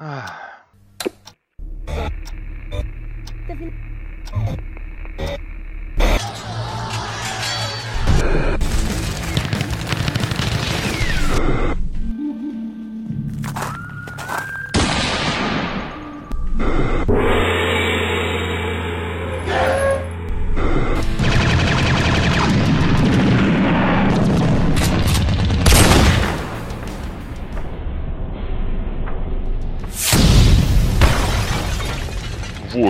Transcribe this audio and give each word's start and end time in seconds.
Ah. 0.00 0.34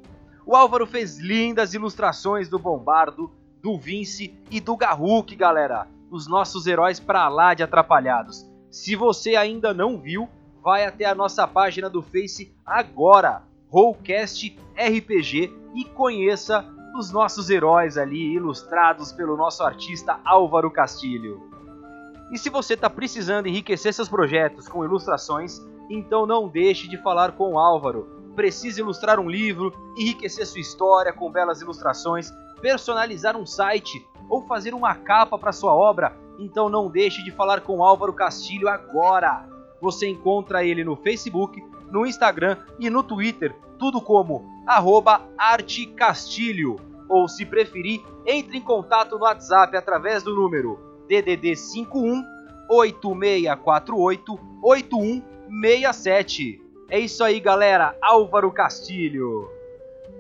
O 0.45 0.57
Álvaro 0.57 0.85
fez 0.87 1.19
lindas 1.19 1.73
ilustrações 1.73 2.49
do 2.49 2.59
Bombardo, 2.59 3.31
do 3.63 3.79
Vince 3.79 4.35
e 4.51 4.61
do 4.61 4.77
Garruk, 4.77 5.35
galera. 5.37 5.87
Os 6.11 6.27
nossos 6.27 6.67
heróis 6.67 6.99
pra 6.99 7.29
lá 7.29 7.55
de 7.55 7.63
atrapalhados. 7.63 8.45
Se 8.71 8.97
você 8.97 9.37
ainda 9.37 9.73
não 9.73 9.99
viu, 9.99 10.29
vai 10.63 10.85
até 10.85 11.05
a 11.05 11.15
nossa 11.15 11.47
página 11.47 11.89
do 11.89 12.03
Face 12.03 12.53
agora, 12.67 13.43
Rollcast 13.69 14.59
RPG, 14.77 15.53
e 15.75 15.85
conheça 15.85 16.67
os 16.99 17.11
nossos 17.11 17.49
heróis 17.49 17.97
ali 17.97 18.35
ilustrados 18.35 19.13
pelo 19.13 19.37
nosso 19.37 19.63
artista 19.63 20.21
Álvaro 20.25 20.71
Castilho. 20.71 21.41
E 22.31 22.39
se 22.39 22.51
você 22.51 22.75
está 22.75 22.91
precisando 22.91 23.47
enriquecer 23.47 23.95
seus 23.95 24.09
projetos 24.09 24.69
com 24.69 24.85
ilustrações, 24.85 25.61
então 25.89 26.27
não 26.27 26.49
deixe 26.49 26.89
de 26.89 26.97
falar 27.03 27.33
com 27.33 27.53
o 27.53 27.59
Álvaro. 27.59 28.09
Precisa 28.35 28.81
ilustrar 28.81 29.21
um 29.21 29.29
livro, 29.29 29.73
enriquecer 29.97 30.47
sua 30.47 30.61
história 30.61 31.13
com 31.13 31.31
belas 31.31 31.61
ilustrações 31.61 32.33
personalizar 32.63 33.37
um 33.37 33.45
site 33.45 34.07
ou 34.29 34.47
fazer 34.47 34.73
uma 34.73 34.95
capa 34.95 35.37
para 35.37 35.53
sua 35.53 35.75
obra, 35.75 36.17
então 36.39 36.71
não 36.71 36.89
deixe 36.89 37.23
de 37.23 37.31
falar 37.31 37.61
com 37.61 37.85
Álvaro 37.85 38.15
Castilho 38.15 38.69
agora. 38.69 39.47
Você 39.81 40.09
encontra 40.09 40.65
ele 40.65 40.83
no 40.85 40.97
Facebook, 40.97 41.63
no 41.91 42.07
Instagram 42.07 42.57
e 42.79 42.89
no 42.89 43.03
Twitter, 43.03 43.55
tudo 43.79 44.01
como 44.01 44.47
@artecastilho. 45.37 46.77
Ou 47.09 47.27
se 47.29 47.45
preferir, 47.45 48.01
entre 48.25 48.57
em 48.57 48.63
contato 48.63 49.19
no 49.19 49.25
WhatsApp 49.25 49.77
através 49.77 50.23
do 50.23 50.33
número 50.35 50.79
DDD 51.09 51.57
51 51.57 52.25
8648 52.71 54.39
8167. 54.63 56.63
É 56.89 56.99
isso 56.99 57.23
aí, 57.25 57.39
galera. 57.41 57.97
Álvaro 58.01 58.51
Castilho. 58.53 59.51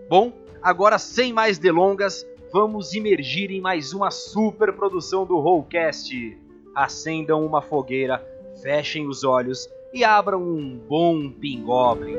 Bom, 0.08 0.32
agora 0.60 0.98
sem 0.98 1.32
mais 1.32 1.58
delongas, 1.58 2.26
vamos 2.52 2.92
imergir 2.92 3.50
em 3.50 3.62
mais 3.62 3.94
uma 3.94 4.10
super 4.10 4.74
produção 4.74 5.24
do 5.24 5.38
Rollcast. 5.38 6.38
Acendam 6.74 7.44
uma 7.46 7.62
fogueira, 7.62 8.22
fechem 8.62 9.08
os 9.08 9.24
olhos 9.24 9.68
e 9.92 10.04
abram 10.04 10.42
um 10.42 10.76
bom 10.76 11.30
pingoblin. 11.30 12.16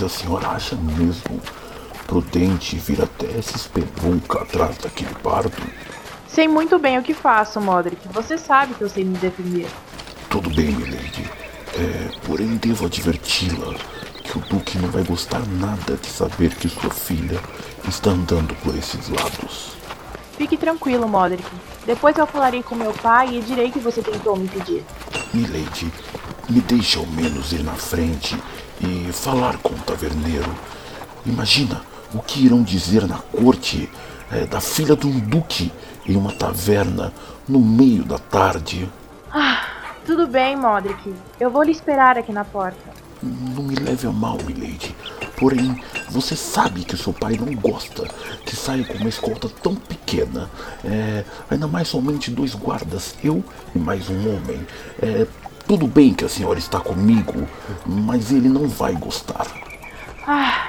Mas 0.00 0.02
a 0.02 0.08
senhora 0.08 0.48
acha 0.48 0.74
mesmo 0.76 1.40
prudente 2.06 2.76
vir 2.76 3.02
até 3.02 3.26
essa 3.38 3.56
espelunca 3.56 4.40
atrás 4.40 4.78
daquele 4.78 5.14
bardo? 5.22 5.52
Sei 6.26 6.48
muito 6.48 6.78
bem 6.78 6.98
o 6.98 7.02
que 7.02 7.12
faço, 7.12 7.60
Modric. 7.60 8.08
Você 8.12 8.38
sabe 8.38 8.74
que 8.74 8.82
eu 8.82 8.88
sei 8.88 9.04
me 9.04 9.18
defender. 9.18 9.68
Tudo 10.30 10.48
bem, 10.50 10.70
Milady. 10.70 11.30
É, 11.74 12.10
porém, 12.26 12.56
devo 12.56 12.86
adverti-la 12.86 13.74
que 14.24 14.38
o 14.38 14.40
Duque 14.42 14.78
não 14.78 14.88
vai 14.90 15.04
gostar 15.04 15.42
nada 15.46 15.96
de 15.96 16.06
saber 16.06 16.54
que 16.54 16.68
sua 16.68 16.90
filha 16.90 17.38
está 17.86 18.10
andando 18.10 18.54
por 18.62 18.74
esses 18.76 19.08
lados. 19.08 19.72
Fique 20.38 20.56
tranquilo, 20.56 21.08
Modric. 21.08 21.44
Depois 21.84 22.16
eu 22.16 22.26
falarei 22.26 22.62
com 22.62 22.74
meu 22.74 22.92
pai 22.92 23.36
e 23.36 23.42
direi 23.42 23.70
que 23.70 23.78
você 23.78 24.00
tentou 24.00 24.36
me 24.36 24.44
impedir. 24.44 24.84
Milady, 25.34 25.92
me 26.48 26.60
deixe 26.60 26.98
ao 26.98 27.06
menos 27.06 27.52
ir 27.52 27.62
na 27.62 27.74
frente 27.74 28.36
e 28.80 29.12
falar 29.12 29.58
com 29.58 29.74
o 29.74 29.78
taverneiro. 29.78 30.50
Imagina 31.26 31.82
o 32.14 32.20
que 32.20 32.44
irão 32.44 32.62
dizer 32.62 33.06
na 33.06 33.18
corte 33.18 33.88
é, 34.30 34.46
da 34.46 34.60
filha 34.60 34.96
de 34.96 35.06
um 35.06 35.18
duque 35.18 35.72
em 36.06 36.16
uma 36.16 36.32
taverna 36.32 37.12
no 37.48 37.60
meio 37.60 38.04
da 38.04 38.18
tarde. 38.18 38.88
Ah, 39.30 39.64
tudo 40.06 40.26
bem, 40.26 40.56
Modric. 40.56 41.14
Eu 41.38 41.50
vou 41.50 41.62
lhe 41.62 41.72
esperar 41.72 42.16
aqui 42.18 42.32
na 42.32 42.44
porta. 42.44 42.78
Não 43.22 43.62
me 43.62 43.74
leve 43.74 44.06
a 44.06 44.12
mal, 44.12 44.38
milady. 44.46 44.96
Porém, 45.38 45.82
você 46.08 46.34
sabe 46.34 46.84
que 46.84 46.96
seu 46.96 47.12
pai 47.12 47.38
não 47.38 47.54
gosta 47.54 48.08
que 48.44 48.56
saia 48.56 48.84
com 48.84 48.94
uma 48.94 49.08
escolta 49.08 49.48
tão 49.62 49.74
pequena. 49.74 50.50
É, 50.84 51.24
ainda 51.50 51.66
mais 51.66 51.88
somente 51.88 52.30
dois 52.30 52.54
guardas, 52.54 53.14
eu 53.22 53.44
e 53.74 53.78
mais 53.78 54.08
um 54.08 54.36
homem. 54.36 54.66
É, 55.02 55.26
tudo 55.70 55.86
bem 55.86 56.12
que 56.12 56.24
a 56.24 56.28
senhora 56.28 56.58
está 56.58 56.80
comigo, 56.80 57.46
mas 57.86 58.32
ele 58.32 58.48
não 58.48 58.66
vai 58.66 58.92
gostar. 58.92 59.46
Ah. 60.26 60.68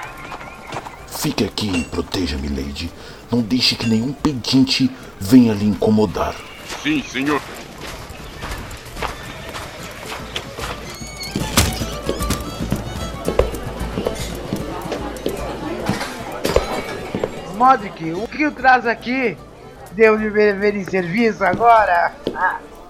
Fique 1.08 1.42
aqui 1.42 1.76
e 1.76 1.84
proteja-me, 1.86 2.46
Lady. 2.46 2.88
Não 3.28 3.40
deixe 3.40 3.74
que 3.74 3.88
nenhum 3.88 4.12
pedinte 4.12 4.88
venha 5.18 5.54
lhe 5.54 5.66
incomodar. 5.66 6.36
Sim, 6.84 7.02
senhor. 7.02 7.42
Modric, 17.56 18.12
o 18.12 18.28
que 18.28 18.46
o 18.46 18.52
traz 18.52 18.86
aqui? 18.86 19.36
Deu-lhe 19.90 20.30
ver 20.30 20.76
em 20.76 20.84
serviço 20.84 21.44
agora? 21.44 22.14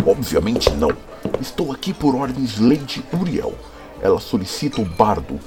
Obviamente 0.04 0.70
não. 0.72 0.94
Estou 1.42 1.72
aqui 1.72 1.92
por 1.92 2.14
ordens 2.14 2.52
de 2.52 2.62
Lady 2.62 3.04
Uriel. 3.12 3.52
Ela 4.00 4.20
solicita 4.20 4.80
o 4.80 4.84
bardo. 4.84 5.40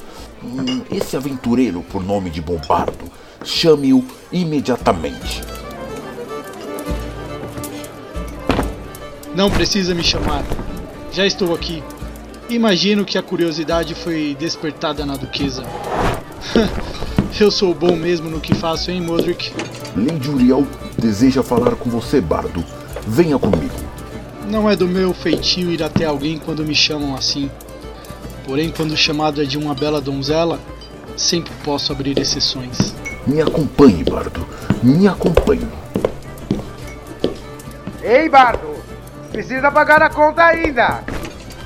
Hum, 0.43 0.81
esse 0.91 1.15
aventureiro 1.15 1.81
por 1.83 2.03
nome 2.03 2.29
de 2.29 2.41
Bombardo. 2.41 3.05
Chame-o 3.45 4.03
imediatamente. 4.29 5.41
Não 9.33 9.49
precisa 9.49 9.95
me 9.95 10.03
chamar. 10.03 10.43
Já 11.13 11.25
estou 11.25 11.55
aqui. 11.55 11.81
Imagino 12.49 13.05
que 13.05 13.17
a 13.17 13.23
curiosidade 13.23 13.95
foi 13.95 14.35
despertada 14.37 15.05
na 15.05 15.15
duquesa. 15.15 15.63
Eu 17.39 17.49
sou 17.49 17.73
bom 17.73 17.95
mesmo 17.95 18.29
no 18.29 18.41
que 18.41 18.53
faço, 18.53 18.91
hein, 18.91 18.99
Modric? 18.99 19.53
Lady 19.95 20.29
Uriel 20.29 20.67
deseja 20.97 21.41
falar 21.41 21.77
com 21.77 21.89
você, 21.89 22.19
Bardo. 22.19 22.65
Venha 23.07 23.39
comigo. 23.39 23.84
Não 24.49 24.69
é 24.69 24.75
do 24.75 24.87
meu 24.87 25.13
feitio 25.13 25.71
ir 25.71 25.81
até 25.81 26.05
alguém 26.05 26.37
quando 26.37 26.63
me 26.63 26.75
chamam 26.75 27.15
assim. 27.15 27.49
Porém, 28.45 28.69
quando 28.69 28.91
o 28.91 28.97
chamado 28.97 29.41
é 29.41 29.45
de 29.45 29.57
uma 29.57 29.73
bela 29.73 29.99
donzela, 29.99 30.59
sempre 31.17 31.51
posso 31.63 31.91
abrir 31.91 32.17
exceções. 32.19 32.93
Me 33.25 33.41
acompanhe, 33.41 34.03
Bardo. 34.03 34.45
Me 34.83 35.07
acompanhe. 35.07 35.67
Ei, 38.03 38.29
Bardo! 38.29 38.75
Precisa 39.31 39.71
pagar 39.71 40.03
a 40.03 40.09
conta 40.09 40.43
ainda! 40.43 41.03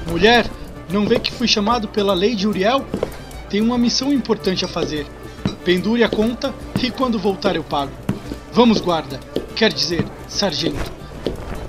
Mulher, 0.08 0.50
não 0.90 1.06
vê 1.06 1.20
que 1.20 1.34
fui 1.34 1.48
chamado 1.48 1.90
pela 1.90 2.14
lei 2.14 2.34
de 2.34 2.48
Uriel? 2.48 2.86
Tenho 3.50 3.66
uma 3.66 3.78
missão 3.78 4.14
importante 4.14 4.64
a 4.64 4.70
fazer. 4.70 5.06
Pendure 5.66 6.04
a 6.04 6.10
conta 6.10 6.54
e 6.82 6.90
quando 6.90 7.20
voltar 7.20 7.58
eu 7.58 7.64
pago. 7.64 7.92
Vamos, 8.54 8.80
guarda. 8.80 9.20
Quer 9.54 9.74
dizer, 9.74 10.06
sargento. 10.30 10.92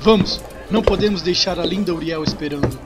Vamos, 0.00 0.40
não 0.70 0.82
podemos 0.82 1.20
deixar 1.20 1.58
a 1.58 1.66
linda 1.66 1.92
Uriel 1.92 2.22
esperando. 2.22 2.78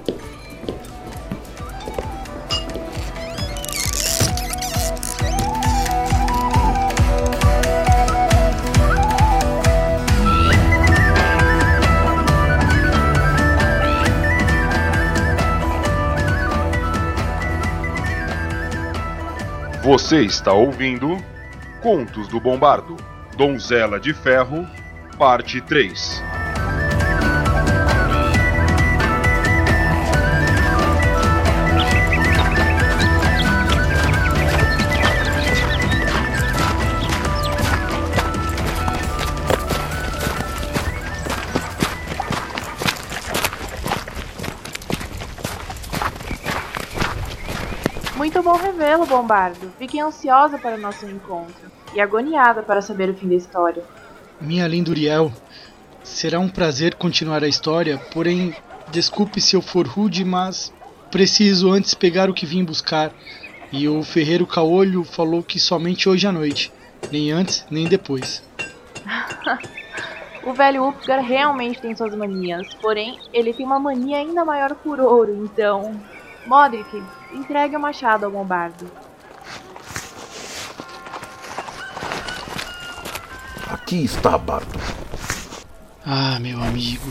Você 19.82 20.22
está 20.22 20.52
ouvindo 20.52 21.22
Contos 21.82 22.26
do 22.28 22.40
Bombardo, 22.40 22.96
Donzela 23.36 24.00
de 24.00 24.14
Ferro, 24.14 24.66
Parte 25.18 25.60
3. 25.60 26.33
Revê-lo, 48.94 49.06
Bombardo. 49.06 49.72
Fiquei 49.78 50.00
ansiosa 50.00 50.58
para 50.58 50.76
o 50.76 50.80
nosso 50.80 51.04
encontro 51.06 51.70
e 51.94 52.00
agoniada 52.00 52.62
para 52.62 52.80
saber 52.80 53.10
o 53.10 53.14
fim 53.14 53.28
da 53.28 53.34
história. 53.34 53.82
Minha 54.40 54.66
linda 54.68 54.90
Uriel, 54.90 55.32
será 56.02 56.38
um 56.38 56.48
prazer 56.48 56.94
continuar 56.94 57.42
a 57.42 57.48
história, 57.48 57.98
porém, 58.12 58.54
desculpe 58.90 59.40
se 59.40 59.56
eu 59.56 59.62
for 59.62 59.86
rude, 59.86 60.24
mas 60.24 60.72
preciso 61.10 61.70
antes 61.70 61.94
pegar 61.94 62.30
o 62.30 62.34
que 62.34 62.46
vim 62.46 62.64
buscar. 62.64 63.12
E 63.72 63.88
o 63.88 64.02
ferreiro 64.04 64.46
Caolho 64.46 65.02
falou 65.02 65.42
que 65.42 65.58
somente 65.58 66.08
hoje 66.08 66.26
à 66.26 66.32
noite, 66.32 66.72
nem 67.10 67.32
antes 67.32 67.66
nem 67.70 67.88
depois. 67.88 68.42
o 70.44 70.52
velho 70.52 70.88
Upgar 70.88 71.20
realmente 71.20 71.80
tem 71.80 71.96
suas 71.96 72.14
manias, 72.14 72.72
porém, 72.74 73.18
ele 73.32 73.52
tem 73.52 73.66
uma 73.66 73.80
mania 73.80 74.18
ainda 74.18 74.44
maior 74.44 74.74
por 74.76 75.00
ouro, 75.00 75.44
então. 75.44 76.00
Modric, 76.46 77.02
entregue 77.34 77.76
o 77.76 77.80
machado 77.80 78.24
ao 78.24 78.30
bombardo. 78.30 78.90
Aqui 83.68 84.04
está, 84.04 84.38
Bardo. 84.38 84.78
Ah, 86.06 86.38
meu 86.40 86.62
amigo. 86.62 87.06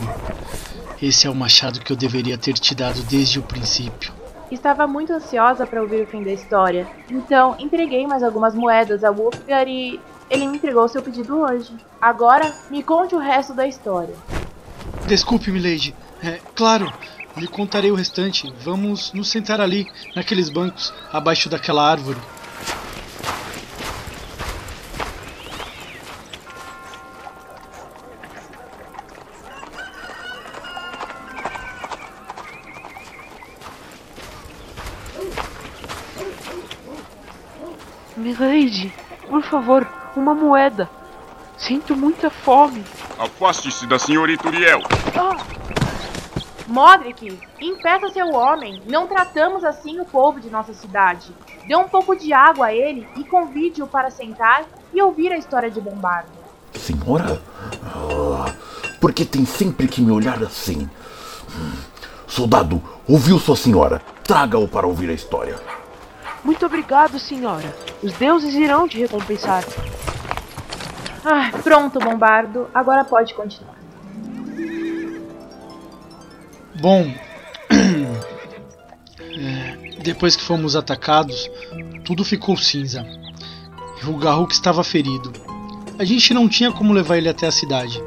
Esse 1.00 1.26
é 1.26 1.30
o 1.30 1.34
machado 1.34 1.80
que 1.80 1.92
eu 1.92 1.96
deveria 1.96 2.38
ter 2.38 2.54
te 2.54 2.74
dado 2.74 3.02
desde 3.02 3.38
o 3.38 3.42
princípio. 3.42 4.12
Estava 4.50 4.86
muito 4.86 5.12
ansiosa 5.12 5.66
para 5.66 5.82
ouvir 5.82 6.02
o 6.02 6.06
fim 6.06 6.22
da 6.22 6.32
história, 6.32 6.86
então 7.10 7.56
entreguei 7.58 8.06
mais 8.06 8.22
algumas 8.22 8.54
moedas 8.54 9.02
a 9.02 9.10
Wolfgar 9.10 9.66
e 9.66 10.00
ele 10.30 10.46
me 10.46 10.56
entregou 10.56 10.88
seu 10.88 11.02
pedido 11.02 11.38
hoje. 11.38 11.74
Agora, 12.00 12.54
me 12.70 12.82
conte 12.82 13.14
o 13.14 13.18
resto 13.18 13.52
da 13.52 13.66
história. 13.66 14.14
Desculpe, 15.06 15.50
milady. 15.50 15.94
É, 16.22 16.40
claro, 16.54 16.92
lhe 17.36 17.48
contarei 17.48 17.90
o 17.90 17.94
restante. 17.94 18.52
Vamos 18.60 19.12
nos 19.12 19.28
sentar 19.30 19.60
ali, 19.60 19.86
naqueles 20.14 20.48
bancos, 20.48 20.92
abaixo 21.12 21.48
daquela 21.48 21.88
árvore. 21.88 22.18
Milady, 38.16 38.92
por 39.28 39.42
favor, 39.42 39.86
uma 40.16 40.34
moeda. 40.34 40.88
Sinto 41.56 41.96
muita 41.96 42.30
fome. 42.30 42.84
Afaste-se 43.18 43.86
da 43.86 43.98
senhorita 43.98 44.48
Uriel. 44.48 44.80
Ah! 45.16 45.73
Modric, 46.66 47.38
impeça 47.60 48.08
seu 48.10 48.32
homem. 48.32 48.82
Não 48.86 49.06
tratamos 49.06 49.62
assim 49.64 50.00
o 50.00 50.04
povo 50.04 50.40
de 50.40 50.48
nossa 50.48 50.72
cidade. 50.72 51.30
Dê 51.66 51.76
um 51.76 51.88
pouco 51.88 52.16
de 52.16 52.32
água 52.32 52.66
a 52.66 52.74
ele 52.74 53.06
e 53.16 53.24
convide-o 53.24 53.86
para 53.86 54.10
sentar 54.10 54.64
e 54.92 55.00
ouvir 55.02 55.32
a 55.32 55.36
história 55.36 55.70
de 55.70 55.80
Bombardo. 55.80 56.28
Senhora? 56.72 57.40
Ah, 57.84 58.52
por 59.00 59.12
que 59.12 59.24
tem 59.24 59.44
sempre 59.44 59.86
que 59.86 60.00
me 60.00 60.10
olhar 60.10 60.42
assim? 60.42 60.88
Hum, 61.54 61.72
Soldado, 62.26 62.82
ouviu 63.06 63.38
sua 63.38 63.56
senhora? 63.56 64.02
Traga-o 64.24 64.66
para 64.66 64.86
ouvir 64.86 65.10
a 65.10 65.12
história. 65.12 65.56
Muito 66.42 66.66
obrigado, 66.66 67.18
senhora. 67.18 67.74
Os 68.02 68.12
deuses 68.14 68.54
irão 68.54 68.88
te 68.88 68.98
recompensar. 68.98 69.64
Ah, 71.24 71.50
pronto, 71.62 71.98
Bombardo. 71.98 72.68
Agora 72.74 73.04
pode 73.04 73.32
continuar. 73.34 73.83
Bom, 76.84 77.10
é, 79.38 79.78
depois 80.04 80.36
que 80.36 80.42
fomos 80.42 80.76
atacados, 80.76 81.50
tudo 82.04 82.22
ficou 82.22 82.58
cinza. 82.58 83.06
O 84.06 84.18
Garruk 84.18 84.52
estava 84.52 84.84
ferido. 84.84 85.32
A 85.98 86.04
gente 86.04 86.34
não 86.34 86.46
tinha 86.46 86.70
como 86.70 86.92
levar 86.92 87.16
ele 87.16 87.30
até 87.30 87.46
a 87.46 87.50
cidade. 87.50 87.98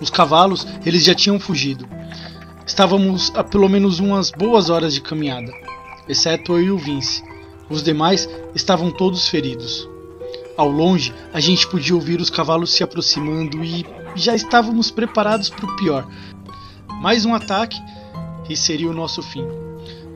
Os 0.00 0.10
cavalos, 0.10 0.66
eles 0.84 1.04
já 1.04 1.14
tinham 1.14 1.38
fugido. 1.38 1.86
Estávamos 2.66 3.30
a 3.36 3.44
pelo 3.44 3.68
menos 3.68 4.00
umas 4.00 4.32
boas 4.32 4.70
horas 4.70 4.92
de 4.92 5.00
caminhada, 5.00 5.52
exceto 6.08 6.54
eu 6.54 6.62
e 6.62 6.70
o 6.72 6.78
Vince. 6.78 7.22
Os 7.70 7.80
demais 7.80 8.28
estavam 8.56 8.90
todos 8.90 9.28
feridos. 9.28 9.88
Ao 10.56 10.68
longe, 10.68 11.14
a 11.32 11.38
gente 11.38 11.68
podia 11.68 11.94
ouvir 11.94 12.20
os 12.20 12.28
cavalos 12.28 12.72
se 12.72 12.82
aproximando 12.82 13.62
e 13.62 13.86
já 14.16 14.34
estávamos 14.34 14.90
preparados 14.90 15.48
para 15.48 15.64
o 15.64 15.76
pior. 15.76 16.04
Mais 17.00 17.24
um 17.24 17.32
ataque 17.32 17.80
e 18.48 18.56
seria 18.56 18.88
o 18.88 18.94
nosso 18.94 19.22
fim. 19.22 19.44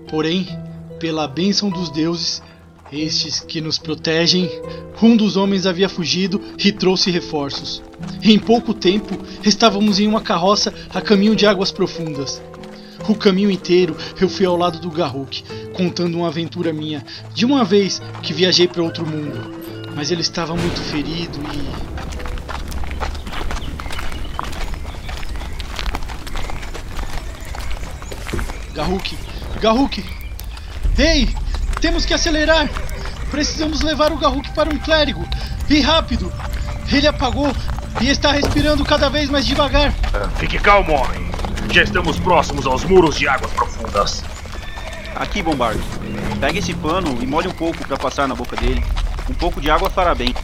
Porém, 0.08 0.46
pela 0.98 1.26
bênção 1.26 1.70
dos 1.70 1.90
deuses, 1.90 2.42
estes 2.92 3.40
que 3.40 3.60
nos 3.60 3.78
protegem, 3.78 4.50
um 5.02 5.16
dos 5.16 5.36
homens 5.36 5.64
havia 5.64 5.88
fugido 5.88 6.40
e 6.58 6.72
trouxe 6.72 7.10
reforços. 7.10 7.82
Em 8.22 8.38
pouco 8.38 8.74
tempo, 8.74 9.16
estávamos 9.44 10.00
em 10.00 10.06
uma 10.06 10.20
carroça 10.20 10.74
a 10.90 11.00
caminho 11.00 11.36
de 11.36 11.46
águas 11.46 11.70
profundas. 11.70 12.42
O 13.08 13.14
caminho 13.14 13.50
inteiro 13.50 13.96
eu 14.20 14.28
fui 14.28 14.44
ao 14.44 14.56
lado 14.56 14.78
do 14.78 14.90
Garruk, 14.90 15.42
contando 15.72 16.18
uma 16.18 16.28
aventura 16.28 16.72
minha, 16.72 17.04
de 17.34 17.46
uma 17.46 17.64
vez 17.64 18.00
que 18.22 18.32
viajei 18.32 18.68
para 18.68 18.82
outro 18.82 19.06
mundo. 19.06 19.58
Mas 19.94 20.10
ele 20.10 20.20
estava 20.20 20.54
muito 20.54 20.80
ferido 20.80 21.38
e. 21.54 22.09
Garruk! 28.74 29.16
Garruk! 29.60 30.04
Ei! 30.98 31.28
Temos 31.80 32.04
que 32.04 32.14
acelerar! 32.14 32.68
Precisamos 33.30 33.80
levar 33.80 34.12
o 34.12 34.18
Garruk 34.18 34.50
para 34.50 34.68
um 34.68 34.78
clérigo! 34.78 35.26
E 35.68 35.80
rápido! 35.80 36.32
Ele 36.92 37.06
apagou 37.06 37.52
e 38.00 38.08
está 38.08 38.32
respirando 38.32 38.84
cada 38.84 39.08
vez 39.08 39.30
mais 39.30 39.46
devagar. 39.46 39.92
Fique 40.36 40.58
calmo, 40.58 40.92
homem. 40.94 41.30
Já 41.70 41.82
estamos 41.82 42.18
próximos 42.18 42.66
aos 42.66 42.84
muros 42.84 43.16
de 43.16 43.28
águas 43.28 43.52
profundas. 43.52 44.24
Aqui, 45.14 45.42
Bombardo. 45.42 45.80
Pega 46.40 46.58
esse 46.58 46.74
pano 46.74 47.18
e 47.22 47.26
molhe 47.26 47.46
um 47.46 47.52
pouco 47.52 47.86
para 47.86 47.96
passar 47.96 48.26
na 48.26 48.34
boca 48.34 48.56
dele. 48.56 48.84
Um 49.28 49.34
pouco 49.34 49.60
de 49.60 49.70
água 49.70 49.88
fará 49.88 50.14
bem. 50.14 50.34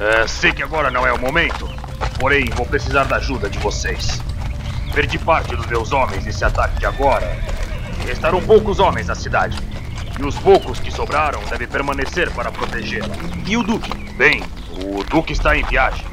É, 0.00 0.26
sei 0.26 0.52
que 0.52 0.62
agora 0.62 0.90
não 0.90 1.06
é 1.06 1.12
o 1.12 1.20
momento, 1.20 1.68
porém 2.18 2.46
vou 2.54 2.66
precisar 2.66 3.04
da 3.04 3.16
ajuda 3.16 3.48
de 3.50 3.58
vocês. 3.58 4.20
Perdi 4.94 5.18
parte 5.18 5.54
dos 5.54 5.66
meus 5.66 5.92
homens 5.92 6.24
nesse 6.24 6.44
ataque 6.44 6.78
de 6.78 6.86
agora. 6.86 7.36
Restaram 8.06 8.42
poucos 8.42 8.78
homens 8.78 9.06
na 9.08 9.14
cidade. 9.14 9.58
E 10.18 10.22
os 10.22 10.36
poucos 10.36 10.78
que 10.78 10.90
sobraram 10.90 11.42
devem 11.50 11.66
permanecer 11.66 12.30
para 12.32 12.52
protegê-la. 12.52 13.14
E 13.46 13.56
o 13.56 13.62
Duque? 13.62 13.92
Bem, 14.16 14.42
o 14.70 15.02
Duque 15.04 15.32
está 15.32 15.56
em 15.56 15.64
viagem. 15.64 16.04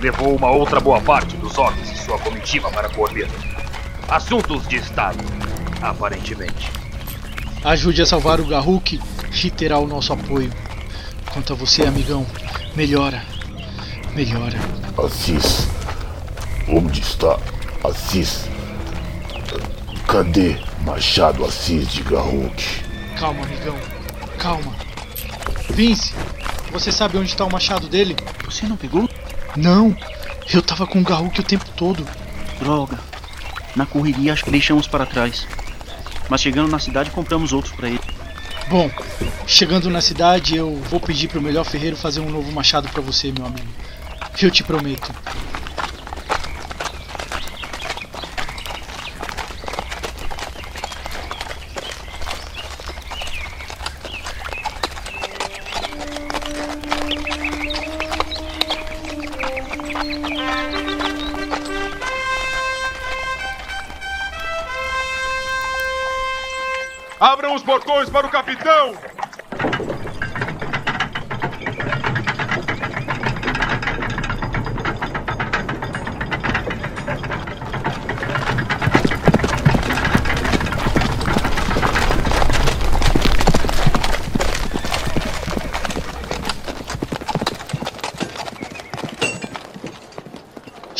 Levou 0.00 0.34
uma 0.34 0.50
outra 0.50 0.80
boa 0.80 1.00
parte 1.00 1.36
dos 1.36 1.58
homens 1.58 1.90
e 1.92 1.96
sua 1.96 2.18
comitiva 2.18 2.70
para 2.70 2.88
Cormir. 2.88 3.28
Assuntos 4.08 4.66
de 4.66 4.76
Estado, 4.76 5.22
aparentemente. 5.82 6.70
Ajude 7.62 8.00
a 8.00 8.06
salvar 8.06 8.40
o 8.40 8.46
Garruk 8.46 8.98
e 9.44 9.50
terá 9.50 9.78
o 9.78 9.86
nosso 9.86 10.12
apoio. 10.12 10.50
Quanto 11.32 11.52
a 11.52 11.56
você, 11.56 11.82
amigão, 11.82 12.26
melhora. 12.74 13.22
Melhora. 14.14 14.58
Assis. 14.98 15.68
Onde 16.66 17.00
está 17.00 17.38
Assis? 17.84 18.48
Cadê 20.10 20.58
Machado 20.84 21.44
Assis 21.44 21.86
de 21.92 22.02
Garruk? 22.02 22.82
Calma, 23.16 23.44
amigão. 23.44 23.76
Calma. 24.40 24.74
Vince, 25.70 26.12
você 26.72 26.90
sabe 26.90 27.16
onde 27.16 27.28
está 27.28 27.44
o 27.44 27.52
machado 27.52 27.86
dele? 27.86 28.16
Você 28.44 28.66
não 28.66 28.76
pegou? 28.76 29.08
Não. 29.56 29.96
Eu 30.52 30.62
tava 30.62 30.84
com 30.84 30.98
o 30.98 31.04
Garruk 31.04 31.38
o 31.38 31.44
tempo 31.44 31.64
todo. 31.76 32.04
Droga. 32.58 32.98
Na 33.76 33.86
correria 33.86 34.32
acho 34.32 34.42
que 34.42 34.50
deixamos 34.50 34.88
para 34.88 35.06
trás. 35.06 35.46
Mas 36.28 36.40
chegando 36.40 36.68
na 36.68 36.80
cidade 36.80 37.12
compramos 37.12 37.52
outros 37.52 37.72
para 37.72 37.88
ele. 37.88 38.00
Bom, 38.68 38.90
chegando 39.46 39.88
na 39.88 40.00
cidade 40.00 40.56
eu 40.56 40.74
vou 40.90 40.98
pedir 40.98 41.28
pro 41.28 41.40
melhor 41.40 41.64
ferreiro 41.64 41.96
fazer 41.96 42.18
um 42.18 42.30
novo 42.30 42.50
machado 42.50 42.88
para 42.88 43.00
você, 43.00 43.30
meu 43.30 43.46
amigo. 43.46 43.68
Eu 44.42 44.50
te 44.50 44.64
prometo. 44.64 45.14
Abram 67.20 67.54
os 67.54 67.62
portões 67.62 68.08
para 68.08 68.26
o 68.26 68.30
capitão! 68.30 68.94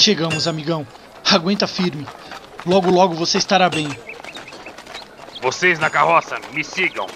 Chegamos, 0.00 0.48
amigão. 0.48 0.86
Aguenta 1.30 1.66
firme. 1.66 2.06
Logo, 2.64 2.90
logo 2.90 3.12
você 3.14 3.36
estará 3.36 3.68
bem. 3.68 3.86
Vocês 5.42 5.78
na 5.78 5.90
carroça, 5.90 6.40
me 6.54 6.64
sigam. 6.64 7.06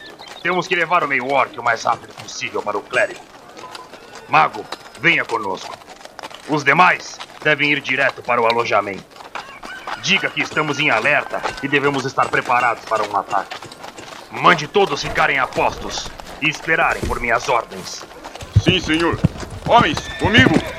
Temos 0.42 0.68
que 0.68 0.76
levar 0.76 1.02
o 1.02 1.08
meio 1.08 1.32
orc 1.32 1.58
o 1.58 1.62
mais 1.62 1.82
rápido 1.82 2.12
possível 2.12 2.60
para 2.60 2.76
o 2.76 2.82
clérigo. 2.82 3.22
Mago, 4.28 4.62
venha 5.00 5.24
conosco. 5.24 5.74
Os 6.46 6.62
demais 6.62 7.18
devem 7.42 7.72
ir 7.72 7.80
direto 7.80 8.22
para 8.22 8.42
o 8.42 8.46
alojamento. 8.46 9.02
Diga 10.02 10.28
que 10.28 10.42
estamos 10.42 10.78
em 10.78 10.90
alerta 10.90 11.40
e 11.62 11.68
devemos 11.68 12.04
estar 12.04 12.28
preparados 12.28 12.84
para 12.84 13.02
um 13.02 13.16
ataque. 13.16 13.56
Mande 14.30 14.68
todos 14.68 15.00
ficarem 15.00 15.38
a 15.38 15.46
postos 15.46 16.06
e 16.42 16.50
esperarem 16.50 17.00
por 17.06 17.18
minhas 17.18 17.48
ordens. 17.48 18.04
Sim, 18.62 18.78
senhor. 18.78 19.18
Homens, 19.66 20.06
comigo! 20.18 20.73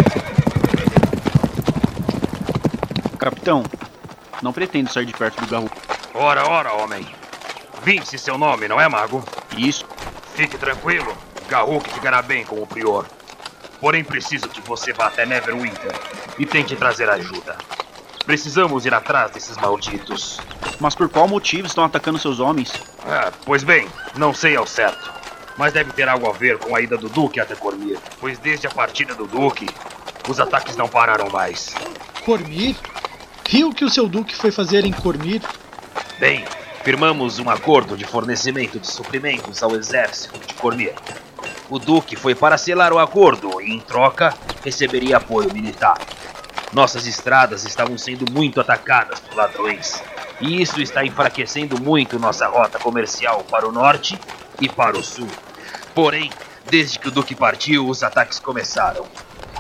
Capitão, 3.26 3.64
não 4.40 4.54
pretendo 4.54 4.94
sair 4.94 5.08
de 5.08 5.12
perto 5.12 5.42
do 5.42 5.48
Garruk. 5.48 5.76
Ora, 6.14 6.48
ora, 6.48 6.74
homem. 6.74 7.04
Vince 7.82 8.20
seu 8.20 8.38
nome, 8.38 8.68
não 8.68 8.80
é, 8.80 8.88
mago? 8.88 9.24
Isso. 9.58 9.84
Fique 10.36 10.60
tranquilo. 10.60 11.12
Garruk 11.50 11.90
ficará 11.90 12.22
bem 12.22 12.46
com 12.46 12.62
o 12.62 12.68
prior. 12.68 13.04
Porém, 13.82 14.04
preciso 14.04 14.48
que 14.48 14.62
você 14.62 14.94
vá 14.94 15.08
até 15.08 15.26
Neverwinter 15.26 15.92
e 16.38 16.46
tente 16.46 16.76
trazer 16.76 17.10
ajuda. 17.10 17.58
Precisamos 18.28 18.86
ir 18.86 18.94
atrás 18.94 19.32
desses 19.32 19.58
malditos. 19.58 20.40
Mas 20.80 20.94
por 20.94 21.10
qual 21.10 21.28
motivo 21.28 21.66
estão 21.66 21.84
atacando 21.84 22.20
seus 22.20 22.40
homens? 22.40 22.74
Ah, 23.08 23.34
pois 23.44 23.64
bem, 23.64 23.88
não 24.16 24.36
sei 24.36 24.56
ao 24.56 24.68
certo. 24.68 25.12
Mas 25.58 25.74
deve 25.74 25.92
ter 25.94 26.08
algo 26.08 26.30
a 26.30 26.32
ver 26.32 26.60
com 26.60 26.76
a 26.76 26.80
ida 26.80 26.96
do 26.96 27.10
Duque 27.10 27.40
até 27.40 27.56
Cormir. 27.56 27.98
Pois 28.20 28.38
desde 28.38 28.68
a 28.68 28.70
partida 28.70 29.16
do 29.16 29.26
Duque, 29.26 29.68
os 30.30 30.40
ataques 30.40 30.76
não 30.76 30.88
pararam 30.88 31.28
mais. 31.32 31.74
Cormir? 32.24 32.76
E 33.52 33.64
o 33.64 33.74
que 33.74 33.86
o 33.86 33.90
seu 33.90 34.08
duque 34.08 34.36
foi 34.36 34.52
fazer 34.52 34.86
em 34.86 34.92
Cormir? 34.92 35.42
Bem, 36.20 36.44
firmamos 36.84 37.38
um 37.40 37.50
acordo 37.50 37.96
de 37.96 38.04
fornecimento 38.04 38.80
de 38.80 38.88
suprimentos 38.88 39.62
ao 39.62 39.76
exército 39.76 40.40
de 40.40 40.54
Cormir. 40.56 40.94
O 41.70 41.80
Duque 41.80 42.16
foi 42.16 42.34
para 42.36 42.58
selar 42.58 42.92
o 42.92 43.00
acordo 43.00 43.62
e, 43.62 43.72
em 43.72 43.80
troca, 43.80 44.34
receberia 44.64 45.18
apoio 45.18 45.54
militar. 45.54 45.98
Nossas 46.74 47.08
estradas 47.08 47.66
estavam 47.66 47.98
sendo 47.98 48.30
muito 48.32 48.60
atacadas 48.60 49.20
por 49.20 49.36
ladrões, 49.36 50.02
e 50.42 50.62
isso 50.62 50.82
está 50.82 51.06
enfraquecendo 51.06 51.80
muito 51.82 52.20
nossa 52.20 52.48
rota 52.48 52.78
comercial 52.80 53.44
para 53.50 53.68
o 53.68 53.72
norte 53.72 54.20
e 54.60 54.68
para 54.68 54.98
o 54.98 55.04
sul. 55.04 55.30
Porém, 55.94 56.32
desde 56.70 57.00
que 57.00 57.08
o 57.08 57.12
Duque 57.12 57.36
partiu, 57.36 57.88
os 57.88 58.04
ataques 58.04 58.40
começaram. 58.40 59.06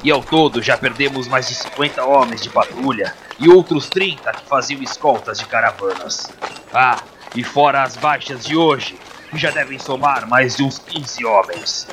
E 0.03 0.11
ao 0.11 0.23
todo 0.23 0.61
já 0.61 0.77
perdemos 0.77 1.27
mais 1.27 1.47
de 1.47 1.55
50 1.55 2.03
homens 2.03 2.41
de 2.41 2.49
patrulha 2.49 3.13
e 3.39 3.49
outros 3.49 3.89
30 3.89 4.31
que 4.31 4.45
faziam 4.47 4.81
escoltas 4.81 5.39
de 5.39 5.45
caravanas. 5.45 6.31
Ah, 6.73 6.99
e 7.35 7.43
fora 7.43 7.83
as 7.83 7.95
baixas 7.95 8.45
de 8.45 8.55
hoje, 8.55 8.97
que 9.29 9.37
já 9.37 9.51
devem 9.51 9.79
somar 9.79 10.27
mais 10.27 10.55
de 10.55 10.63
uns 10.63 10.79
15 10.79 11.25
homens. 11.25 11.87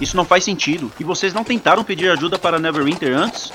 Isso 0.00 0.16
não 0.16 0.24
faz 0.24 0.44
sentido. 0.44 0.90
E 0.98 1.04
vocês 1.04 1.32
não 1.32 1.44
tentaram 1.44 1.84
pedir 1.84 2.10
ajuda 2.10 2.38
para 2.38 2.58
Neverwinter 2.58 3.16
antes? 3.16 3.52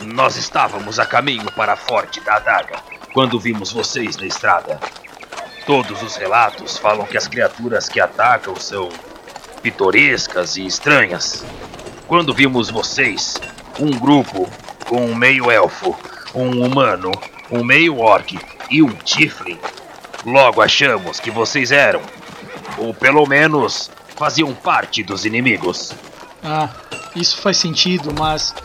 Nós 0.00 0.36
estávamos 0.36 0.98
a 0.98 1.04
caminho 1.04 1.50
para 1.52 1.74
a 1.74 1.76
Forte 1.76 2.20
da 2.20 2.36
Adaga 2.36 2.78
quando 3.12 3.38
vimos 3.38 3.72
vocês 3.72 4.16
na 4.16 4.26
estrada. 4.26 4.80
Todos 5.66 6.02
os 6.02 6.16
relatos 6.16 6.78
falam 6.78 7.06
que 7.06 7.16
as 7.16 7.28
criaturas 7.28 7.88
que 7.88 8.00
atacam 8.00 8.56
são 8.56 8.88
pitorescas 9.62 10.56
e 10.56 10.66
estranhas. 10.66 11.44
Quando 12.10 12.34
vimos 12.34 12.68
vocês, 12.68 13.40
um 13.78 13.88
grupo 13.88 14.50
com 14.88 15.06
um 15.06 15.14
meio-elfo, 15.14 15.96
um 16.34 16.66
humano, 16.66 17.12
um 17.48 17.62
meio-orc 17.62 18.36
e 18.68 18.82
um 18.82 18.88
tiflin, 18.88 19.56
logo 20.26 20.60
achamos 20.60 21.20
que 21.20 21.30
vocês 21.30 21.70
eram, 21.70 22.02
ou 22.76 22.92
pelo 22.92 23.24
menos 23.26 23.92
faziam 24.16 24.52
parte 24.52 25.04
dos 25.04 25.24
inimigos. 25.24 25.92
Ah, 26.42 26.68
isso 27.14 27.40
faz 27.40 27.58
sentido, 27.58 28.12
mas. 28.18 28.56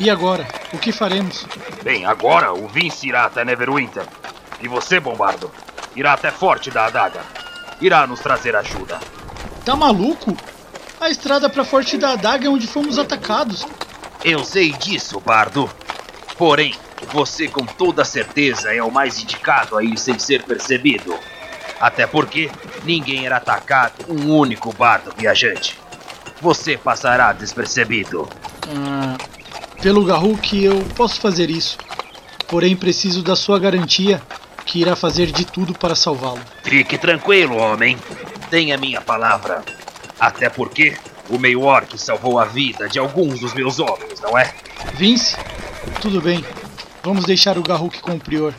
E 0.00 0.08
agora? 0.08 0.48
O 0.72 0.78
que 0.78 0.90
faremos? 0.90 1.46
Bem, 1.82 2.06
agora 2.06 2.54
o 2.54 2.66
Vince 2.66 3.08
irá 3.08 3.26
até 3.26 3.44
Neverwinter. 3.44 4.06
E 4.62 4.68
você, 4.68 4.98
Bombardo, 4.98 5.50
irá 5.94 6.14
até 6.14 6.30
Forte 6.30 6.70
da 6.70 6.86
Adaga. 6.86 7.20
Irá 7.78 8.06
nos 8.06 8.20
trazer 8.20 8.56
ajuda. 8.56 8.98
Tá 9.66 9.76
maluco? 9.76 10.34
A 11.00 11.10
estrada 11.10 11.48
pra 11.48 11.64
Forte 11.64 11.96
da 11.96 12.12
Adaga 12.12 12.46
é 12.46 12.50
onde 12.50 12.66
fomos 12.66 12.98
atacados. 12.98 13.66
Eu 14.24 14.42
sei 14.44 14.72
disso, 14.72 15.20
Bardo. 15.20 15.70
Porém, 16.38 16.74
você 17.12 17.48
com 17.48 17.64
toda 17.64 18.04
certeza 18.04 18.74
é 18.74 18.82
o 18.82 18.90
mais 18.90 19.20
indicado 19.20 19.76
a 19.76 19.84
ir 19.84 19.98
sem 19.98 20.18
ser 20.18 20.42
percebido. 20.42 21.14
Até 21.78 22.06
porque 22.06 22.50
ninguém 22.84 23.24
irá 23.24 23.36
atacar 23.36 23.92
um 24.08 24.34
único 24.34 24.72
bardo 24.72 25.12
viajante. 25.16 25.78
Você 26.40 26.76
passará 26.76 27.32
despercebido. 27.32 28.28
Ah, 28.68 29.16
pelo 29.82 30.04
Garruk 30.04 30.64
eu 30.64 30.82
posso 30.96 31.20
fazer 31.20 31.50
isso. 31.50 31.78
Porém, 32.48 32.74
preciso 32.74 33.22
da 33.22 33.36
sua 33.36 33.58
garantia 33.58 34.22
que 34.64 34.80
irá 34.80 34.96
fazer 34.96 35.26
de 35.26 35.44
tudo 35.44 35.74
para 35.74 35.94
salvá-lo. 35.94 36.40
Fique 36.62 36.96
tranquilo, 36.96 37.56
homem. 37.56 37.96
Tenha 38.50 38.76
minha 38.76 39.00
palavra. 39.00 39.62
Até 40.18 40.48
porque 40.48 40.96
o 41.28 41.38
meio 41.38 41.62
orc 41.62 41.98
salvou 41.98 42.38
a 42.38 42.44
vida 42.44 42.88
de 42.88 42.98
alguns 42.98 43.40
dos 43.40 43.52
meus 43.54 43.78
homens, 43.78 44.20
não 44.20 44.36
é? 44.38 44.52
Vince, 44.94 45.36
tudo 46.00 46.20
bem. 46.20 46.44
Vamos 47.02 47.24
deixar 47.24 47.58
o 47.58 47.62
Garruk 47.62 48.00
com 48.00 48.12
o 48.12 48.20
prior. 48.20 48.54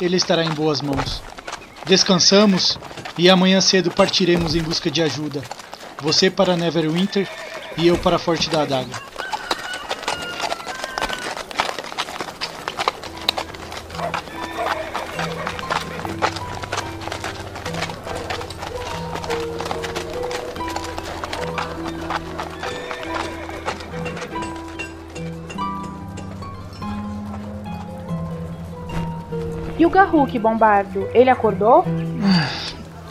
Ele 0.00 0.16
estará 0.16 0.44
em 0.44 0.50
boas 0.50 0.80
mãos. 0.80 1.22
Descansamos 1.86 2.78
e 3.16 3.30
amanhã 3.30 3.60
cedo 3.60 3.90
partiremos 3.90 4.54
em 4.54 4.62
busca 4.62 4.90
de 4.90 5.02
ajuda. 5.02 5.42
Você 6.02 6.30
para 6.30 6.56
Neverwinter 6.56 7.28
e 7.76 7.86
eu 7.86 7.96
para 7.98 8.18
Forte 8.18 8.50
da 8.50 8.62
Adaga. 8.62 9.07
Garruk, 30.08 30.38
Bombardo, 30.38 31.06
ele 31.12 31.28
acordou? 31.28 31.84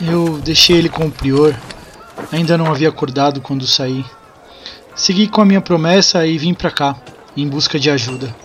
Eu 0.01 0.39
deixei 0.39 0.77
ele 0.77 0.89
com 0.89 1.05
o 1.05 1.11
prior. 1.11 1.55
Ainda 2.31 2.57
não 2.57 2.65
havia 2.65 2.89
acordado 2.89 3.39
quando 3.39 3.67
saí. 3.67 4.03
Segui 4.95 5.27
com 5.27 5.41
a 5.41 5.45
minha 5.45 5.61
promessa 5.61 6.25
e 6.25 6.39
vim 6.39 6.55
pra 6.55 6.71
cá, 6.71 6.95
em 7.35 7.47
busca 7.47 7.79
de 7.79 7.91
ajuda. 7.91 8.35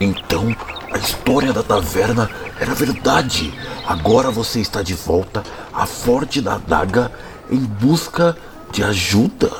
Então, 0.00 0.54
a 0.92 0.98
história 0.98 1.52
da 1.52 1.62
taverna 1.62 2.28
era 2.58 2.74
verdade. 2.74 3.54
Agora 3.86 4.28
você 4.28 4.58
está 4.58 4.82
de 4.82 4.94
volta 4.94 5.44
à 5.72 5.86
Forte 5.86 6.40
da 6.40 6.54
Adaga 6.54 7.12
em 7.48 7.60
busca 7.60 8.36
de 8.72 8.82
ajuda. 8.82 9.52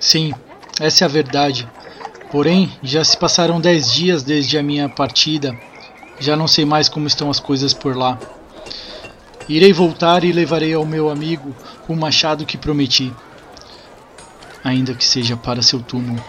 Sim, 0.00 0.34
essa 0.80 1.04
é 1.04 1.06
a 1.06 1.08
verdade. 1.08 1.68
Porém, 2.32 2.72
já 2.82 3.04
se 3.04 3.16
passaram 3.16 3.60
dez 3.60 3.92
dias 3.92 4.24
desde 4.24 4.58
a 4.58 4.62
minha 4.62 4.88
partida. 4.88 5.56
Já 6.18 6.36
não 6.36 6.48
sei 6.48 6.64
mais 6.64 6.88
como 6.88 7.06
estão 7.06 7.30
as 7.30 7.40
coisas 7.40 7.74
por 7.74 7.96
lá. 7.96 8.18
Irei 9.48 9.72
voltar 9.72 10.24
e 10.24 10.32
levarei 10.32 10.74
ao 10.74 10.84
meu 10.84 11.08
amigo 11.08 11.54
o 11.88 11.94
machado 11.94 12.44
que 12.44 12.58
prometi. 12.58 13.12
Ainda 14.64 14.94
que 14.94 15.04
seja 15.04 15.36
para 15.36 15.62
seu 15.62 15.80
túmulo, 15.80 16.22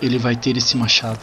ele 0.00 0.18
vai 0.18 0.36
ter 0.36 0.56
esse 0.56 0.76
machado. 0.76 1.18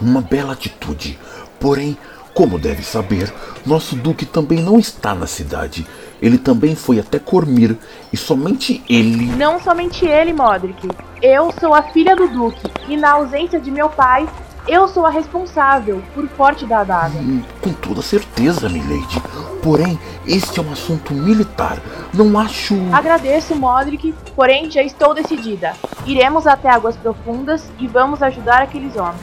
Uma 0.00 0.20
bela 0.20 0.52
atitude. 0.52 1.18
Porém, 1.58 1.96
como 2.34 2.58
deve 2.58 2.82
saber, 2.82 3.32
nosso 3.64 3.96
duque 3.96 4.26
também 4.26 4.60
não 4.60 4.78
está 4.78 5.14
na 5.14 5.26
cidade. 5.26 5.86
Ele 6.20 6.36
também 6.36 6.74
foi 6.74 6.98
até 6.98 7.18
Cormir 7.18 7.76
e 8.12 8.16
somente 8.16 8.82
ele. 8.88 9.24
Não 9.36 9.58
somente 9.58 10.04
ele, 10.04 10.34
Modric. 10.34 10.86
Eu 11.22 11.50
sou 11.58 11.72
a 11.72 11.82
filha 11.82 12.14
do 12.14 12.28
Duque 12.28 12.60
e, 12.88 12.96
na 12.96 13.12
ausência 13.12 13.58
de 13.58 13.70
meu 13.70 13.88
pai, 13.88 14.28
eu 14.68 14.88
sou 14.88 15.06
a 15.06 15.10
responsável 15.10 16.02
por 16.14 16.26
Forte 16.28 16.66
da 16.66 16.80
Adaga. 16.80 17.18
Hum, 17.18 17.42
Com 17.60 17.72
toda 17.72 18.02
certeza, 18.02 18.68
milady. 18.68 19.20
Porém, 19.62 19.98
este 20.26 20.58
é 20.58 20.62
um 20.62 20.72
assunto 20.72 21.14
militar. 21.14 21.78
Não 22.12 22.38
acho. 22.38 22.74
Agradeço, 22.92 23.54
Modric, 23.54 24.14
porém 24.34 24.70
já 24.70 24.82
estou 24.82 25.14
decidida. 25.14 25.72
Iremos 26.04 26.46
até 26.46 26.68
Águas 26.68 26.96
Profundas 26.96 27.64
e 27.78 27.86
vamos 27.86 28.22
ajudar 28.22 28.62
aqueles 28.62 28.96
homens. 28.96 29.20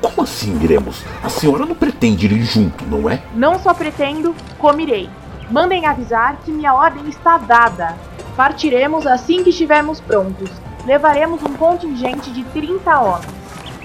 Como 0.00 0.22
assim 0.22 0.58
iremos? 0.62 1.02
A 1.22 1.28
senhora 1.28 1.66
não 1.66 1.74
pretende 1.74 2.26
ir 2.26 2.42
junto, 2.42 2.84
não 2.86 3.08
é? 3.08 3.20
Não 3.34 3.58
só 3.58 3.74
pretendo, 3.74 4.34
como 4.58 4.80
irei. 4.80 5.08
Mandem 5.50 5.86
avisar 5.86 6.36
que 6.44 6.50
minha 6.50 6.74
ordem 6.74 7.08
está 7.08 7.36
dada. 7.38 7.96
Partiremos 8.36 9.06
assim 9.06 9.42
que 9.42 9.50
estivermos 9.50 10.00
prontos. 10.00 10.50
Levaremos 10.86 11.42
um 11.42 11.54
contingente 11.54 12.30
de 12.30 12.44
30 12.44 12.98
homens. 13.00 13.41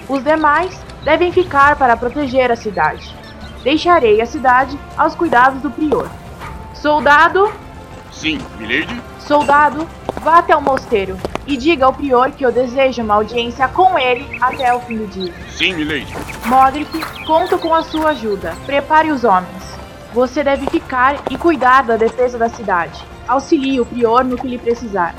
Os 0.08 0.22
demais 0.24 0.80
devem 1.04 1.30
ficar 1.32 1.76
para 1.76 1.96
proteger 1.96 2.50
a 2.50 2.56
cidade. 2.56 3.14
Deixarei 3.62 4.20
a 4.20 4.26
cidade 4.26 4.78
aos 4.96 5.14
cuidados 5.14 5.60
do 5.60 5.70
prior. 5.70 6.08
Soldado, 6.74 7.52
Sim, 8.12 8.38
milady? 8.56 9.00
soldado, 9.18 9.86
vá 10.22 10.38
até 10.38 10.56
o 10.56 10.62
mosteiro 10.62 11.18
e 11.46 11.56
diga 11.56 11.86
ao 11.86 11.92
prior 11.92 12.30
que 12.30 12.44
eu 12.44 12.52
desejo 12.52 13.02
uma 13.02 13.14
audiência 13.14 13.66
com 13.68 13.98
ele 13.98 14.38
até 14.40 14.72
o 14.74 14.80
fim 14.80 14.98
do 14.98 15.06
dia. 15.06 15.32
Sim, 15.50 15.74
milady. 15.74 16.14
Modric, 16.46 17.04
conto 17.26 17.58
com 17.58 17.74
a 17.74 17.82
sua 17.82 18.10
ajuda. 18.10 18.54
Prepare 18.64 19.10
os 19.10 19.24
homens. 19.24 19.78
Você 20.14 20.42
deve 20.42 20.66
ficar 20.70 21.16
e 21.30 21.36
cuidar 21.36 21.82
da 21.82 21.96
defesa 21.96 22.38
da 22.38 22.48
cidade. 22.48 23.04
Auxilie 23.26 23.80
o 23.80 23.84
prior 23.86 24.24
no 24.24 24.36
que 24.38 24.46
lhe 24.48 24.58
precisar. 24.58 25.14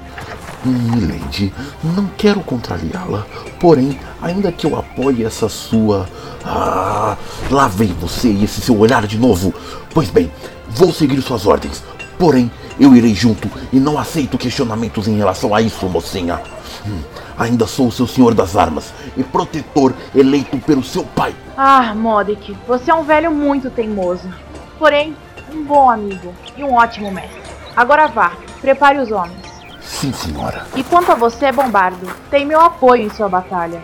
Hum, 0.65 0.72
Milady, 0.72 1.54
não 1.84 2.08
quero 2.17 2.41
contrariá-la. 2.41 3.26
Porém, 3.60 3.98
ainda 4.22 4.52
que 4.52 4.65
eu 4.65 4.78
apoie 4.78 5.24
essa 5.24 5.48
sua. 5.48 6.08
Ah, 6.43 7.17
lá 7.50 7.67
vem 7.67 7.93
você 7.93 8.30
e 8.30 8.43
esse 8.43 8.62
seu 8.62 8.78
olhar 8.78 9.08
de 9.08 9.17
novo. 9.17 9.54
Pois 9.93 10.10
bem, 10.10 10.32
vou 10.69 10.91
seguir 10.91 11.22
suas 11.22 11.45
ordens. 11.45 11.84
Porém, 12.17 12.52
eu 12.80 12.95
irei 12.95 13.13
junto 13.13 13.50
e 13.72 13.80
não 13.80 13.98
aceito 13.98 14.38
questionamentos 14.38 15.08
em 15.08 15.17
relação 15.17 15.56
a 15.56 15.62
isso, 15.62 15.88
mocinha. 15.88 16.41
Hum, 16.86 17.02
ainda 17.38 17.65
sou 17.65 17.88
o 17.88 17.91
seu 17.91 18.08
senhor 18.08 18.34
das 18.34 18.58
armas 18.58 18.93
e 19.15 19.24
protetor 19.24 19.93
eleito 20.13 20.58
pelo 20.60 20.84
seu 20.84 21.04
pai. 21.04 21.34
Ah, 21.58 21.93
Modric, 21.95 22.56
você 22.67 22.91
é 22.91 22.95
um 22.95 23.04
velho 23.04 23.32
muito 23.32 23.69
teimoso. 23.69 24.30
Porém, 24.78 25.15
um 25.54 25.63
bom 25.63 25.89
amigo 25.89 26.34
e 26.58 26.63
um 26.63 26.74
ótimo 26.74 27.12
mestre. 27.12 27.41
Agora 27.76 28.08
vá, 28.08 28.34
prepare 28.62 29.00
os 29.00 29.12
homens. 29.12 29.48
Sim, 29.89 30.13
senhora. 30.13 30.67
E 30.75 30.84
quanto 30.84 31.12
a 31.12 31.15
você, 31.15 31.52
Bombardo, 31.52 32.08
tem 32.30 32.45
meu 32.45 32.62
apoio 32.62 33.04
em 33.04 33.10
sua 33.10 33.28
batalha. 33.28 33.82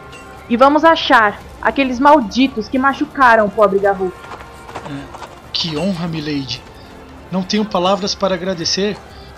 E 0.48 0.56
vamos 0.56 0.86
achar 0.86 1.42
aqueles 1.62 2.00
malditos 2.00 2.70
que 2.70 2.78
machucaram 2.78 3.48
o 3.48 3.50
pobre 3.50 3.80
Garruk. 3.80 4.14
Que 5.52 5.76
honra, 5.76 6.08
milady. 6.08 6.62
Não 7.32 7.42
tenho 7.42 7.66
palavras 7.66 8.14
para 8.14 8.36
agradecer, 8.36 8.96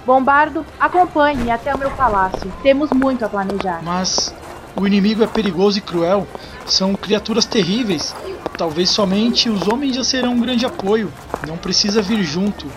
Bombardo, 0.08 0.65
acompanhe-me 0.80 1.51
até 1.51 1.75
o 1.75 1.77
meu 1.77 1.91
palácio. 1.91 2.49
Temos 2.63 2.89
muito 2.91 3.25
a 3.25 3.30
planejar. 3.30 3.82
mas 3.84 4.34
o 4.73 4.88
inimigo 4.88 5.21
é 5.21 5.27
perigoso 5.27 5.80
e 5.80 5.82
cruel. 5.82 6.25
São 6.65 6.95
criaturas 6.95 7.45
terríveis. 7.45 8.15
Talvez 8.58 8.89
somente 8.89 9.49
os 9.49 9.67
homens 9.67 9.97
já 9.97 10.06
serão 10.06 10.32
um 10.32 10.39
grande 10.39 10.65
apoio. 10.65 11.12
Não 11.45 11.58
precisa 11.58 12.01
vir 12.01 12.23
junto. 12.23 12.67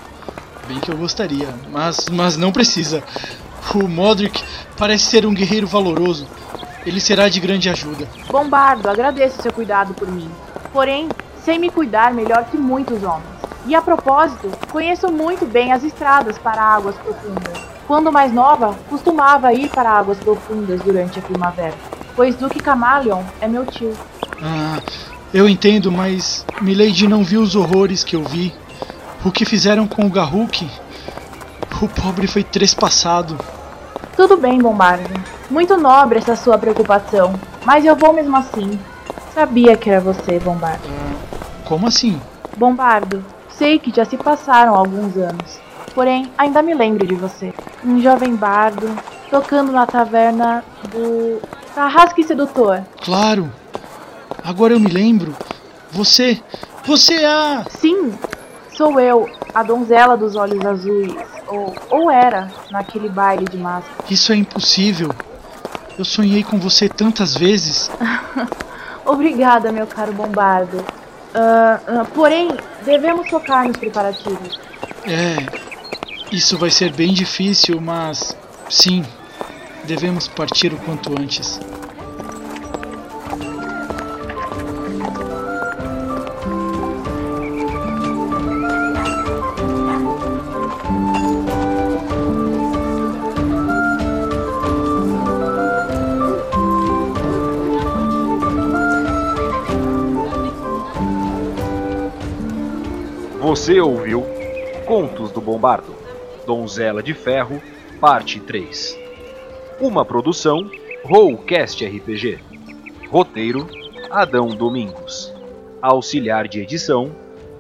Bem 0.67 0.81
que 0.81 0.91
eu 0.91 0.97
gostaria, 0.97 1.49
mas, 1.71 2.09
mas 2.11 2.37
não 2.37 2.51
precisa. 2.51 3.03
O 3.75 3.87
Modric 3.87 4.43
parece 4.77 5.05
ser 5.05 5.27
um 5.27 5.35
guerreiro 5.35 5.67
valoroso. 5.67 6.27
Ele 6.85 7.01
será 7.01 7.29
de 7.29 7.39
grande 7.41 7.69
ajuda. 7.69 8.09
Bombardo, 8.31 8.89
agradeço 8.89 9.43
seu 9.43 9.53
cuidado 9.53 9.95
por 9.95 10.11
mim. 10.11 10.31
Porém, 10.73 11.09
sei 11.45 11.59
me 11.59 11.71
cuidar 11.71 12.13
melhor 12.13 12.45
que 12.45 12.57
muitos 12.57 13.03
homens. 13.03 13.41
E 13.67 13.75
a 13.75 13.83
propósito, 13.83 14.51
conheço 14.71 15.13
muito 15.13 15.47
bem 15.47 15.73
as 15.73 15.85
estradas 15.85 16.39
para 16.39 16.63
águas 16.63 16.97
profundas. 16.97 17.63
Quando 17.87 18.13
mais 18.13 18.33
nova, 18.33 18.75
costumava 18.89 19.53
ir 19.53 19.69
para 19.69 19.91
águas 19.91 20.19
profundas 20.19 20.81
durante 20.81 21.19
a 21.19 21.23
primavera, 21.23 21.75
pois 22.15 22.37
Duque 22.37 22.61
Camaleon 22.61 23.23
é 23.41 23.49
meu 23.49 23.67
tio. 23.67 23.93
Ah, 24.43 24.81
eu 25.35 25.49
entendo, 25.49 25.93
mas 25.93 26.45
Milady 26.63 27.07
não 27.07 27.23
viu 27.23 27.43
os 27.43 27.55
horrores 27.55 28.03
que 28.03 28.17
eu 28.17 28.25
vi. 28.25 28.55
O 29.25 29.31
que 29.31 29.45
fizeram 29.45 29.87
com 29.87 30.07
o 30.07 30.11
Garruk? 30.11 30.71
O 31.81 31.89
pobre 31.89 32.27
foi 32.27 32.45
trespassado. 32.45 33.39
Tudo 34.15 34.37
bem, 34.37 34.59
Bombardo. 34.59 35.09
Muito 35.51 35.79
nobre 35.79 36.19
essa 36.19 36.37
sua 36.37 36.59
preocupação, 36.59 37.33
mas 37.65 37.85
eu 37.87 37.97
vou 37.97 38.13
mesmo 38.13 38.37
assim. 38.37 38.79
Sabia 39.33 39.77
que 39.77 39.89
era 39.89 40.01
você, 40.01 40.39
Bombardo. 40.39 40.87
Como 41.65 41.87
assim? 41.87 42.21
Bombardo, 42.57 43.25
sei 43.49 43.79
que 43.79 43.95
já 43.95 44.05
se 44.05 44.19
passaram 44.19 44.75
alguns 44.75 45.17
anos, 45.17 45.59
porém 45.95 46.31
ainda 46.37 46.61
me 46.61 46.75
lembro 46.75 47.07
de 47.07 47.15
você. 47.15 47.55
Um 47.83 48.01
jovem 48.03 48.37
bardo 48.37 48.87
tocando 49.31 49.73
na 49.73 49.87
taverna 49.87 50.63
do 50.91 51.41
Carrasco 51.75 52.21
e 52.21 52.25
Sedutor. 52.25 52.83
Claro! 53.03 53.51
Agora 54.45 54.75
eu 54.75 54.81
me 54.81 54.91
lembro. 54.91 55.35
Você. 55.91 56.43
Você 56.85 57.15
é 57.15 57.27
a. 57.27 57.65
Sim, 57.71 58.13
sou 58.77 59.01
eu, 59.01 59.29
a 59.55 59.63
donzela 59.63 60.17
dos 60.17 60.37
olhos 60.37 60.65
azuis. 60.65 61.40
Ou, 61.51 61.75
ou 61.91 62.11
era, 62.11 62.51
naquele 62.71 63.09
baile 63.09 63.45
de 63.45 63.59
máscara. 63.59 64.05
Isso 64.09 64.33
é 64.33 64.37
impossível. 64.37 65.11
Eu 65.99 66.05
sonhei 66.05 66.43
com 66.43 66.59
você 66.59 66.89
tantas 66.89 67.37
vezes. 67.37 67.91
Obrigada, 69.05 69.73
meu 69.73 69.87
caro 69.87 70.13
Bombardo. 70.13 70.85
Ah, 71.35 71.81
ah, 71.87 72.07
porém, 72.15 72.57
devemos 72.85 73.29
focar 73.29 73.67
nos 73.67 73.77
preparativos. 73.77 74.59
É. 75.05 75.71
Isso 76.33 76.57
vai 76.57 76.71
ser 76.71 76.93
bem 76.93 77.13
difícil, 77.13 77.81
mas. 77.81 78.37
Sim. 78.69 79.05
Devemos 79.85 80.29
partir 80.29 80.73
o 80.73 80.77
quanto 80.79 81.13
antes. 81.21 81.59
Você 103.51 103.81
ouviu 103.81 104.25
Contos 104.87 105.33
do 105.33 105.41
Bombardo, 105.41 105.93
Donzela 106.47 107.03
de 107.03 107.13
Ferro, 107.13 107.61
Parte 108.01 108.39
3. 108.39 108.97
Uma 109.81 110.05
produção 110.05 110.71
Rollcast 111.05 111.85
RPG. 111.85 112.39
Roteiro 113.09 113.67
Adão 114.09 114.51
Domingos. 114.51 115.35
Auxiliar 115.83 116.47
de 116.47 116.61
edição 116.61 117.11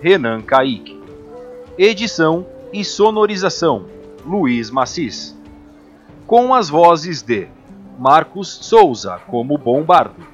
Renan 0.00 0.42
Kaique. 0.42 0.96
Edição 1.76 2.46
e 2.72 2.84
sonorização 2.84 3.86
Luiz 4.24 4.70
Macis. 4.70 5.36
Com 6.24 6.54
as 6.54 6.68
vozes 6.68 7.20
de 7.20 7.48
Marcos 7.98 8.46
Souza 8.46 9.18
como 9.26 9.58
Bombardo, 9.58 10.24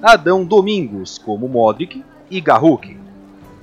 Adão 0.00 0.44
Domingos 0.44 1.18
como 1.18 1.48
Modric 1.48 2.04
e 2.30 2.40
Garruk, 2.40 2.96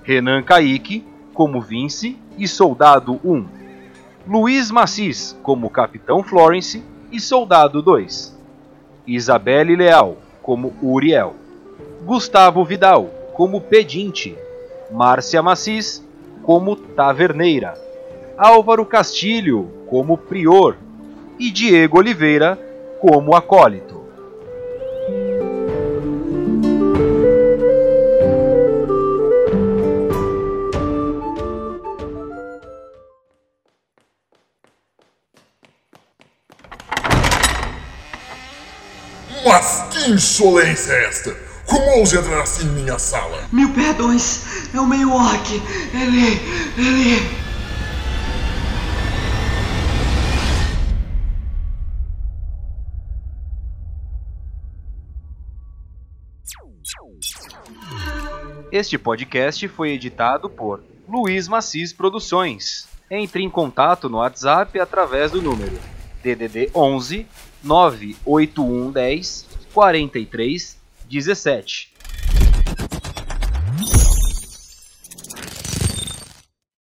Renan 0.04 0.44
Kaique 0.44 1.08
como 1.40 1.62
Vince 1.62 2.18
e 2.38 2.46
Soldado 2.50 3.18
1, 3.24 3.48
Luiz 4.28 4.70
Macis 4.72 5.40
como 5.42 5.70
Capitão 5.70 6.22
Florence 6.22 6.84
e 7.14 7.18
Soldado 7.18 7.82
2, 7.82 8.38
Isabelle 9.08 9.74
Leal 9.74 10.18
como 10.42 10.74
Uriel, 10.82 11.34
Gustavo 12.04 12.66
Vidal 12.66 13.10
como 13.34 13.62
Pedinte, 13.62 14.38
Márcia 14.92 15.42
Macis 15.42 16.06
como 16.44 16.76
Taverneira, 16.76 17.74
Álvaro 18.38 18.86
Castilho 18.86 19.72
como 19.90 20.18
Prior. 20.18 20.76
E 21.40 21.52
Diego 21.52 22.00
Oliveira 22.00 22.60
como 23.00 23.34
Acólito. 23.34 23.99
Mas 39.46 39.86
que 39.92 40.12
insolência 40.12 40.92
é 40.92 41.06
esta? 41.06 41.36
Como 41.66 42.00
ouse 42.00 42.18
entrar 42.18 42.42
assim 42.42 42.68
em 42.68 42.72
minha 42.72 43.00
sala? 43.00 43.48
Mil 43.52 43.74
perdões, 43.74 44.74
é 44.74 44.80
o 44.80 44.86
meio 44.86 45.14
orc. 45.14 45.54
Ele. 45.94 46.42
ele. 46.78 47.40
Este 58.72 58.98
podcast 58.98 59.68
foi 59.70 59.92
editado 59.92 60.50
por 60.50 60.84
Luiz 61.08 61.48
Macis 61.48 61.94
Produções. 61.94 62.88
Entre 63.10 63.42
em 63.42 63.50
contato 63.50 64.10
no 64.10 64.18
WhatsApp 64.18 64.80
através 64.80 65.32
do 65.32 65.42
número 65.42 65.80
DDD 66.22 66.70
11 66.76 67.26
98110 67.64 69.46
43 69.74 70.78
17 71.10 71.99